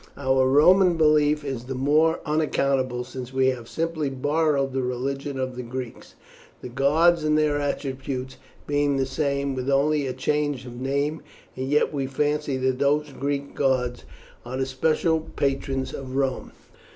Our 0.17 0.47
Roman 0.47 0.97
belief 0.97 1.45
is 1.45 1.65
the 1.65 1.75
more 1.75 2.21
unaccountable 2.25 3.03
since 3.03 3.31
we 3.31 3.49
have 3.49 3.69
simply 3.69 4.09
borrowed 4.09 4.73
the 4.73 4.81
religion 4.81 5.37
of 5.39 5.55
the 5.55 5.61
Greeks, 5.61 6.15
the 6.61 6.69
gods 6.69 7.23
and 7.23 7.37
their 7.37 7.59
attributes 7.61 8.37
being 8.65 8.97
the 8.97 9.05
same, 9.05 9.53
with 9.53 9.69
only 9.69 10.07
a 10.07 10.13
change 10.13 10.65
of 10.65 10.81
name; 10.81 11.21
and 11.55 11.69
yet 11.69 11.93
we 11.93 12.07
fancy 12.07 12.57
that 12.57 12.79
these 12.79 13.13
Greek 13.13 13.53
gods 13.53 14.03
are 14.43 14.57
the 14.57 14.65
special 14.65 15.19
patrons 15.19 15.93
of 15.93 16.15
Rome. 16.15 16.51